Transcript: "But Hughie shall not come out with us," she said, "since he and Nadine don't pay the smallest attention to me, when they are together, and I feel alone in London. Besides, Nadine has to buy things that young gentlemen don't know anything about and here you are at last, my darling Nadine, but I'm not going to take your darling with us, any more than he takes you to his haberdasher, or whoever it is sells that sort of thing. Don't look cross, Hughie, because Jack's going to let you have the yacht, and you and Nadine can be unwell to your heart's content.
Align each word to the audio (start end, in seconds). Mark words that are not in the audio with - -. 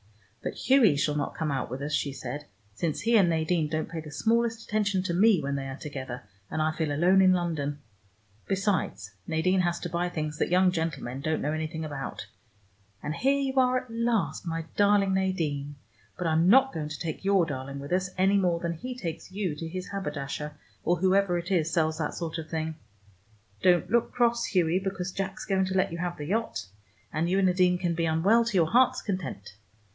"But 0.41 0.53
Hughie 0.55 0.95
shall 0.95 1.13
not 1.13 1.35
come 1.35 1.51
out 1.51 1.69
with 1.69 1.83
us," 1.83 1.93
she 1.93 2.11
said, 2.11 2.45
"since 2.73 3.01
he 3.01 3.15
and 3.15 3.29
Nadine 3.29 3.67
don't 3.67 3.87
pay 3.87 3.99
the 3.99 4.09
smallest 4.09 4.63
attention 4.63 5.03
to 5.03 5.13
me, 5.13 5.39
when 5.39 5.55
they 5.55 5.67
are 5.67 5.77
together, 5.77 6.23
and 6.49 6.59
I 6.59 6.71
feel 6.71 6.91
alone 6.91 7.21
in 7.21 7.31
London. 7.33 7.77
Besides, 8.47 9.13
Nadine 9.27 9.59
has 9.59 9.79
to 9.81 9.89
buy 9.89 10.09
things 10.09 10.39
that 10.39 10.49
young 10.49 10.71
gentlemen 10.71 11.21
don't 11.21 11.43
know 11.43 11.51
anything 11.53 11.85
about 11.85 12.25
and 13.03 13.13
here 13.13 13.37
you 13.37 13.53
are 13.57 13.77
at 13.83 13.91
last, 13.91 14.47
my 14.47 14.65
darling 14.75 15.13
Nadine, 15.13 15.75
but 16.17 16.25
I'm 16.25 16.49
not 16.49 16.73
going 16.73 16.89
to 16.89 16.99
take 16.99 17.23
your 17.23 17.45
darling 17.45 17.77
with 17.77 17.91
us, 17.91 18.09
any 18.17 18.37
more 18.37 18.59
than 18.59 18.73
he 18.73 18.95
takes 18.97 19.31
you 19.31 19.53
to 19.55 19.67
his 19.69 19.89
haberdasher, 19.89 20.53
or 20.83 20.95
whoever 20.95 21.37
it 21.37 21.51
is 21.51 21.71
sells 21.71 21.99
that 21.99 22.15
sort 22.15 22.39
of 22.39 22.49
thing. 22.49 22.73
Don't 23.61 23.91
look 23.91 24.11
cross, 24.11 24.45
Hughie, 24.47 24.79
because 24.79 25.11
Jack's 25.11 25.45
going 25.45 25.65
to 25.65 25.77
let 25.77 25.91
you 25.91 25.99
have 25.99 26.17
the 26.17 26.25
yacht, 26.25 26.65
and 27.13 27.29
you 27.29 27.37
and 27.37 27.45
Nadine 27.45 27.77
can 27.77 27.93
be 27.93 28.05
unwell 28.07 28.43
to 28.45 28.57
your 28.57 28.71
heart's 28.71 29.03
content. 29.03 29.53